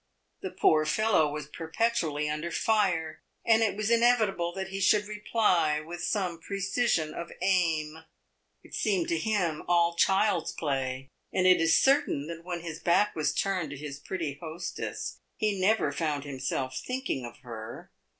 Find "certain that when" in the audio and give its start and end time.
11.79-12.61